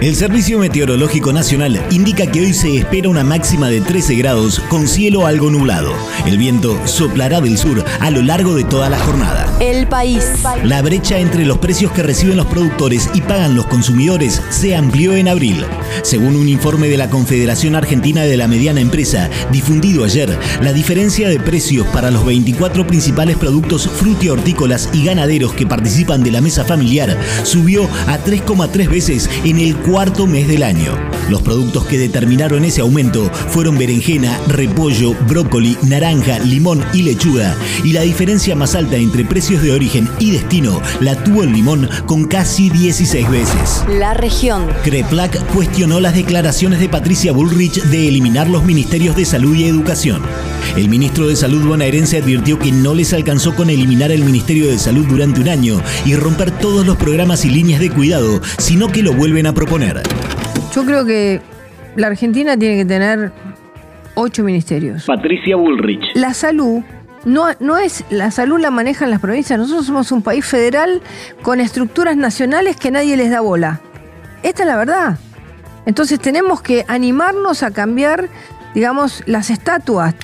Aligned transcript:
El 0.00 0.16
Servicio 0.16 0.58
Meteorológico 0.58 1.32
Nacional 1.32 1.80
indica 1.90 2.26
que 2.26 2.40
hoy 2.40 2.54
se 2.54 2.78
espera 2.78 3.08
una 3.08 3.22
máxima 3.22 3.68
de 3.68 3.80
13 3.80 4.14
grados 4.14 4.60
con 4.68 4.88
cielo 4.88 5.26
algo 5.26 5.50
nublado. 5.50 5.92
El 6.26 6.38
viento 6.38 6.80
soplará 6.86 7.40
del 7.40 7.58
sur 7.58 7.84
a 8.00 8.10
lo 8.10 8.22
largo 8.22 8.54
de 8.54 8.64
toda 8.64 8.88
la 8.88 8.98
jornada. 8.98 9.46
El 9.60 9.86
país. 9.86 10.24
La 10.64 10.80
brecha 10.80 11.18
entre 11.18 11.44
los 11.44 11.58
precios 11.58 11.92
que 11.92 12.02
reciben 12.02 12.38
los 12.38 12.46
productores 12.46 13.10
y 13.12 13.20
pagan 13.20 13.54
los 13.54 13.66
consumidores 13.66 14.40
se 14.48 14.74
amplió 14.74 15.14
en 15.14 15.28
abril. 15.28 15.64
Según 16.02 16.36
un 16.36 16.48
informe 16.48 16.88
de 16.88 16.96
la 16.96 17.10
Confederación 17.10 17.74
Argentina 17.74 18.22
de 18.22 18.36
la 18.38 18.48
Mediana 18.48 18.80
Empresa, 18.80 19.28
difundido 19.52 20.04
ayer, 20.04 20.38
la 20.62 20.72
diferencia 20.72 21.28
de 21.28 21.40
precios 21.40 21.86
para 21.88 22.10
los 22.10 22.24
24 22.24 22.86
principales 22.86 23.36
productos 23.36 23.88
frutihortícolas 23.88 24.88
y 24.94 25.04
ganaderos 25.04 25.52
que 25.52 25.66
participan 25.66 26.22
de 26.22 26.30
la 26.30 26.40
mesa 26.40 26.64
familiar 26.64 27.18
subió 27.42 27.84
a 28.06 28.18
3,3 28.18 28.88
veces 28.88 29.28
en 29.44 29.58
el 29.58 29.76
cuarto 29.80 30.26
mes 30.26 30.48
del 30.48 30.62
año. 30.62 30.96
Los 31.28 31.42
productos 31.42 31.86
que 31.86 31.98
determinaron 31.98 32.64
ese 32.64 32.80
aumento 32.80 33.30
fueron 33.48 33.78
berenjena, 33.78 34.38
repollo, 34.48 35.14
brócoli, 35.28 35.76
naranja, 35.82 36.40
limón 36.40 36.84
y 36.92 37.02
lechuga. 37.02 37.56
Y 37.84 37.92
la 37.92 38.02
diferencia 38.02 38.56
más 38.56 38.74
alta 38.74 38.96
entre 38.96 39.24
precios 39.24 39.62
de 39.62 39.72
origen 39.72 40.08
y 40.18 40.32
destino 40.32 40.80
la 41.00 41.14
tuvo 41.22 41.44
el 41.44 41.52
limón 41.52 41.88
con 42.06 42.24
casi 42.24 42.68
16 42.68 43.30
veces. 43.30 43.84
La 43.88 44.14
región. 44.14 44.66
Creplac 44.82 45.44
cuestionó 45.54 46.00
las 46.00 46.14
declaraciones 46.14 46.80
de 46.80 46.88
Patricia 46.88 47.32
Bullrich 47.32 47.82
de 47.84 48.08
eliminar 48.08 48.48
los 48.48 48.64
ministerios 48.64 49.16
de 49.16 49.24
salud 49.24 49.54
y 49.54 49.64
educación. 49.64 50.22
El 50.76 50.88
ministro 50.88 51.26
de 51.26 51.36
Salud 51.36 51.66
bonaerense 51.66 52.18
advirtió 52.18 52.58
que 52.58 52.70
no 52.70 52.94
les 52.94 53.12
alcanzó 53.12 53.54
con 53.54 53.70
eliminar 53.70 54.12
el 54.12 54.24
Ministerio 54.24 54.68
de 54.68 54.78
Salud 54.78 55.06
durante 55.06 55.40
un 55.40 55.48
año 55.48 55.80
y 56.04 56.14
romper 56.14 56.50
todos 56.50 56.86
los 56.86 56.96
programas 56.96 57.44
y 57.44 57.50
líneas 57.50 57.80
de 57.80 57.90
cuidado, 57.90 58.40
sino 58.58 58.88
que 58.88 59.02
lo 59.02 59.12
vuelven 59.12 59.46
a 59.46 59.52
proponer. 59.52 59.69
Yo 60.74 60.84
creo 60.84 61.04
que 61.06 61.40
la 61.94 62.08
Argentina 62.08 62.56
tiene 62.56 62.78
que 62.78 62.84
tener 62.84 63.30
ocho 64.16 64.42
ministerios. 64.42 65.04
Patricia 65.04 65.54
Bullrich. 65.54 66.02
La 66.16 66.34
salud 66.34 66.82
no, 67.24 67.46
no 67.60 67.78
es, 67.78 68.04
la 68.10 68.32
salud 68.32 68.58
la 68.58 68.72
manejan 68.72 69.12
las 69.12 69.20
provincias. 69.20 69.56
Nosotros 69.60 69.86
somos 69.86 70.10
un 70.10 70.22
país 70.22 70.44
federal 70.44 71.00
con 71.42 71.60
estructuras 71.60 72.16
nacionales 72.16 72.74
que 72.74 72.90
nadie 72.90 73.16
les 73.16 73.30
da 73.30 73.42
bola. 73.42 73.80
Esta 74.42 74.64
es 74.64 74.66
la 74.66 74.76
verdad. 74.76 75.18
Entonces 75.86 76.18
tenemos 76.18 76.62
que 76.62 76.84
animarnos 76.88 77.62
a 77.62 77.70
cambiar, 77.70 78.28
digamos, 78.74 79.22
las 79.26 79.50
estatuas. 79.50 80.16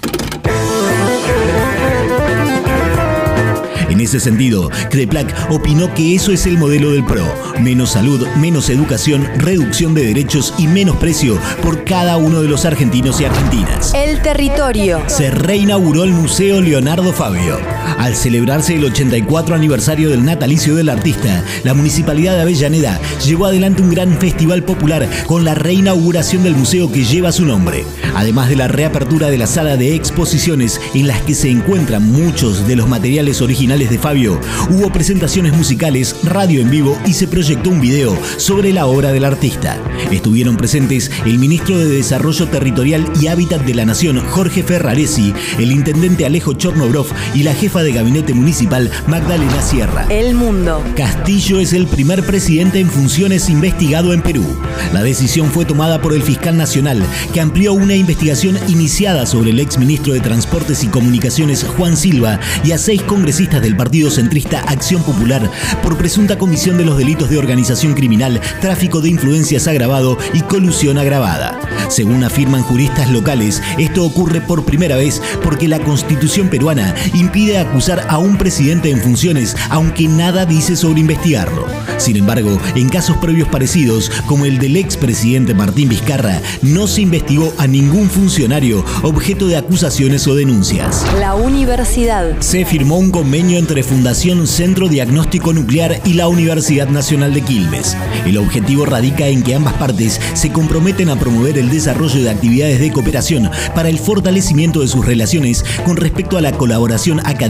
En 3.97 4.03
ese 4.03 4.21
sentido, 4.21 4.71
Creplac 4.91 5.51
opinó 5.51 5.95
que 5.95 6.15
eso 6.15 6.31
es 6.31 6.45
el 6.45 6.59
modelo 6.59 6.91
del 6.91 7.03
PRO. 7.03 7.27
Menos 7.63 7.93
salud, 7.93 8.29
menos 8.37 8.69
educación, 8.69 9.27
reducción 9.39 9.95
de 9.95 10.05
derechos 10.05 10.53
y 10.59 10.67
menos 10.67 10.97
precio 10.97 11.39
por 11.63 11.83
cada 11.85 12.19
uno 12.19 12.43
de 12.43 12.49
los 12.49 12.67
argentinos 12.67 13.23
y 13.23 13.25
argentinas. 13.25 13.95
El 13.95 14.21
territorio. 14.21 15.01
Se 15.07 15.31
reinauguró 15.31 16.05
el 16.05 16.11
Museo 16.11 16.61
Leonardo 16.61 17.11
Fabio. 17.15 17.57
Al 17.98 18.15
celebrarse 18.15 18.75
el 18.75 18.84
84 18.84 19.55
aniversario 19.55 20.11
del 20.11 20.25
natalicio 20.25 20.75
del 20.75 20.89
artista, 20.89 21.42
la 21.65 21.75
Municipalidad 21.75 22.34
de 22.34 22.43
Avellaneda 22.43 23.01
llevó 23.25 23.47
adelante 23.47 23.83
un 23.83 23.91
gran 23.91 24.19
festival 24.19 24.62
popular 24.65 25.09
con 25.27 25.45
la 25.45 25.55
reinauguración 25.55 26.43
del 26.43 26.56
museo 26.56 26.91
que 26.91 27.05
lleva 27.05 27.33
su 27.33 27.45
nombre. 27.45 27.84
Además 28.15 28.48
de 28.48 28.56
la 28.56 28.69
reapertura 28.69 29.28
de 29.28 29.39
la 29.39 29.47
sala 29.47 29.77
de 29.77 29.95
exposiciones 29.95 30.81
en 30.95 31.06
las 31.06 31.23
que 31.23 31.34
se 31.34 31.51
encuentran 31.51 32.11
muchos 32.11 32.67
de 32.67 32.77
los 32.77 32.89
materiales 32.89 33.41
originales 33.41 33.91
de 33.91 33.98
Fabio, 33.98 34.41
hubo 34.71 34.93
presentaciones 34.93 35.55
musicales, 35.55 36.17
radio 36.25 36.61
en 36.61 36.71
vivo 36.71 36.98
y 37.06 37.12
se 37.12 37.28
proyectó 37.28 37.71
un 37.71 37.81
video 37.81 38.16
sobre 38.37 38.72
la 38.72 38.87
obra 38.87 39.12
del 39.12 39.25
artista. 39.25 39.78
Estuvieron 40.11 40.56
presentes 40.56 41.11
el 41.25 41.38
ministro 41.38 41.78
de 41.78 41.87
Desarrollo 41.87 42.49
Territorial 42.49 43.05
y 43.21 43.28
Hábitat 43.28 43.62
de 43.62 43.75
la 43.75 43.84
Nación, 43.84 44.19
Jorge 44.19 44.62
Ferraresi, 44.62 45.34
el 45.59 45.72
intendente 45.72 46.27
Alejo 46.27 46.55
Chornobrov 46.55 47.06
y 47.34 47.43
la 47.43 47.55
jefa 47.55 47.75
de 47.82 47.92
gabinete 47.92 48.34
municipal, 48.34 48.91
Magdalena 49.06 49.60
Sierra. 49.62 50.06
El 50.09 50.34
mundo. 50.34 50.82
Castillo 50.97 51.60
es 51.60 51.72
el 51.72 51.87
primer 51.87 52.25
presidente 52.25 52.81
en 52.81 52.91
funciones 52.91 53.48
investigado 53.48 54.12
en 54.12 54.22
Perú. 54.22 54.44
La 54.92 55.03
decisión 55.03 55.50
fue 55.50 55.64
tomada 55.64 56.00
por 56.00 56.12
el 56.12 56.22
fiscal 56.22 56.56
nacional, 56.56 57.03
que 57.32 57.41
amplió 57.41 57.72
una 57.72 57.94
investigación 57.94 58.59
iniciada 58.69 59.26
sobre 59.26 59.50
el 59.50 59.60
exministro 59.60 60.12
de 60.12 60.20
Transportes 60.20 60.84
y 60.84 60.88
Comunicaciones, 60.88 61.64
Juan 61.64 61.97
Silva, 61.97 62.41
y 62.64 62.72
a 62.72 62.78
seis 62.78 63.03
congresistas 63.03 63.62
del 63.62 63.76
partido 63.76 64.10
centrista 64.10 64.60
Acción 64.60 65.03
Popular 65.03 65.50
por 65.82 65.97
presunta 65.97 66.38
comisión 66.38 66.78
de 66.78 66.84
los 66.84 66.97
delitos 66.97 67.31
de 67.31 67.38
organización 67.38 67.94
criminal, 67.94 68.41
tráfico 68.60 69.00
de 69.00 69.10
influencias 69.10 69.66
agravado 69.66 70.19
y 70.32 70.41
colusión 70.41 70.98
agravada. 70.98 71.58
Según 71.88 72.25
afirman 72.25 72.62
juristas 72.62 73.10
locales, 73.10 73.62
esto 73.78 74.04
ocurre 74.04 74.41
por 74.41 74.64
primera 74.64 74.97
vez 74.97 75.22
porque 75.43 75.69
la 75.69 75.78
constitución 75.81 76.48
peruana 76.48 76.94
impide 77.14 77.58
acusar 77.66 78.06
a 78.09 78.19
un 78.19 78.38
presidente 78.38 78.91
en 78.91 79.00
funciones, 79.00 79.56
aunque 79.71 80.09
nada 80.09 80.47
dice 80.47 80.77
sobre 80.77 81.00
investigarlo. 81.00 81.66
Sin 81.99 82.16
embargo, 82.16 82.59
en 82.75 82.88
casos 82.88 83.16
previos 83.16 83.49
parecidos, 83.49 84.10
como 84.27 84.44
el 84.44 84.59
del 84.59 84.77
expresidente 84.77 85.54
Martín 85.54 85.88
Vizcarra, 85.88 86.41
no 86.62 86.87
se 86.87 87.03
investigó 87.03 87.53
a 87.59 87.66
ningún 87.66 88.10
funcionario 88.10 88.84
objeto 89.03 89.47
de 89.47 89.56
acusaciones 89.56 90.26
o 90.26 90.34
denuncias. 90.34 91.05
La 91.19 91.34
universidad. 91.34 92.41
Se 92.41 92.65
firmó 92.65 92.99
un 92.99 93.10
convenio 93.10 93.59
entre 93.59 93.82
Fundación 93.82 94.47
Centro 94.47 94.88
Diagnóstico 94.88 95.53
Nuclear 95.53 96.00
y 96.05 96.15
la 96.15 96.28
Universidad 96.28 96.88
Nacional 96.88 97.34
de 97.34 97.43
Quilmes. 97.43 97.97
El 98.26 98.38
objetivo 98.38 98.84
radica 98.84 99.26
en 99.26 99.43
que 99.43 99.55
ambas 99.55 99.75
partes 99.75 100.21
se 100.34 100.53
comprometen 100.53 101.09
a 101.09 101.16
promover 101.16 101.59
el 101.59 101.71
desarrollo 101.71 102.22
de 102.22 102.31
actividades 102.31 102.81
de 102.81 102.93
cooperación 102.93 103.50
para 103.75 103.88
el 103.88 103.99
fortalecimiento 103.99 104.81
de 104.81 104.88
sus 104.88 105.05
relaciones 105.05 105.65
con 105.84 105.97
respecto 105.97 106.37
a 106.37 106.41
la 106.41 106.53
colaboración 106.53 107.21
académica, 107.21 107.46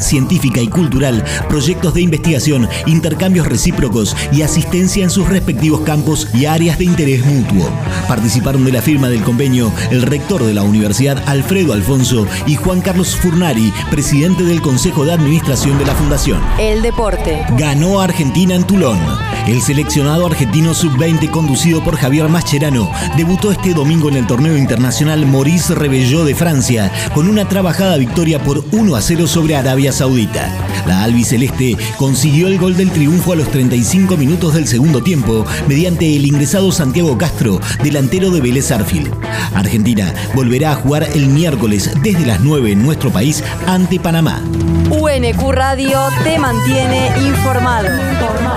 científica 0.00 0.60
y 0.60 0.68
cultural, 0.68 1.24
proyectos 1.48 1.94
de 1.94 2.02
investigación, 2.02 2.68
intercambios 2.86 3.46
recíprocos 3.46 4.16
y 4.32 4.42
asistencia 4.42 5.04
en 5.04 5.10
sus 5.10 5.28
respectivos 5.28 5.80
campos 5.80 6.28
y 6.34 6.46
áreas 6.46 6.78
de 6.78 6.84
interés 6.84 7.24
mutuo. 7.24 7.70
Participaron 8.08 8.64
de 8.64 8.72
la 8.72 8.82
firma 8.82 9.08
del 9.08 9.22
convenio 9.22 9.72
el 9.90 10.02
rector 10.02 10.44
de 10.44 10.54
la 10.54 10.62
universidad 10.62 11.22
Alfredo 11.26 11.72
Alfonso 11.72 12.26
y 12.46 12.56
Juan 12.56 12.80
Carlos 12.80 13.16
Furnari, 13.16 13.72
presidente 13.90 14.44
del 14.44 14.60
Consejo 14.60 15.04
de 15.04 15.12
Administración 15.12 15.78
de 15.78 15.86
la 15.86 15.94
Fundación. 15.94 16.40
El 16.58 16.82
deporte. 16.82 17.44
Ganó 17.56 18.00
Argentina 18.00 18.54
en 18.54 18.64
Toulon. 18.64 18.98
El 19.46 19.62
seleccionado 19.62 20.26
argentino 20.26 20.74
sub-20 20.74 21.30
conducido 21.30 21.82
por 21.84 21.96
Javier 21.96 22.28
Mascherano 22.28 22.90
debutó 23.16 23.52
este 23.52 23.74
domingo 23.74 24.08
en 24.08 24.16
el 24.16 24.26
torneo 24.26 24.56
internacional 24.56 25.24
Maurice 25.24 25.74
Rebelló 25.74 26.24
de 26.24 26.34
Francia 26.34 26.90
con 27.14 27.28
una 27.28 27.48
trabajada 27.48 27.96
victoria 27.96 28.42
por 28.42 28.64
1 28.72 28.96
a 28.96 29.00
0 29.00 29.26
sobre 29.36 29.54
Arabia 29.54 29.92
Saudita. 29.92 30.50
La 30.86 31.02
albiceleste 31.02 31.76
consiguió 31.98 32.48
el 32.48 32.58
gol 32.58 32.74
del 32.74 32.90
triunfo 32.90 33.34
a 33.34 33.36
los 33.36 33.50
35 33.50 34.16
minutos 34.16 34.54
del 34.54 34.66
segundo 34.66 35.02
tiempo 35.02 35.44
mediante 35.68 36.16
el 36.16 36.24
ingresado 36.24 36.72
Santiago 36.72 37.18
Castro, 37.18 37.60
delantero 37.82 38.30
de 38.30 38.40
Vélez 38.40 38.70
Arfield. 38.70 39.12
Argentina 39.54 40.10
volverá 40.34 40.72
a 40.72 40.76
jugar 40.76 41.06
el 41.12 41.26
miércoles 41.26 41.90
desde 42.02 42.24
las 42.24 42.40
9 42.40 42.72
en 42.72 42.82
nuestro 42.82 43.10
país 43.10 43.44
ante 43.66 44.00
Panamá. 44.00 44.40
UNQ 44.88 45.50
Radio 45.50 46.00
te 46.24 46.38
mantiene 46.38 47.10
informado. 47.28 47.88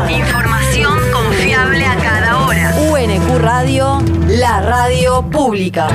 Información 0.10 0.98
confiable 1.12 1.86
a 1.86 1.98
cada 1.98 2.46
hora. 2.46 2.74
UNQ 2.90 3.38
Radio, 3.38 4.02
la 4.30 4.62
radio 4.62 5.30
pública. 5.30 5.90